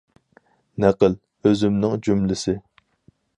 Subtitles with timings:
[0.85, 1.17] نەقىل:
[1.49, 2.57] ئۆزۈمنىڭ جۈملىسى